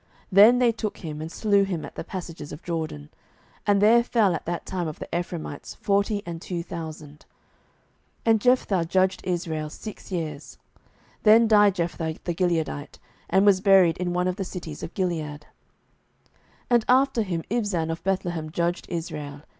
[0.31, 3.11] Then they took him, and slew him at the passages of Jordan:
[3.67, 7.27] and there fell at that time of the Ephraimites forty and two thousand.
[8.25, 10.57] 07:012:007 And Jephthah judged Israel six years.
[11.21, 12.97] Then died Jephthah the Gileadite,
[13.29, 15.41] and was buried in one of the cities of Gilead.
[15.45, 15.45] 07:012:008
[16.71, 19.43] And after him Ibzan of Bethlehem judged Israel.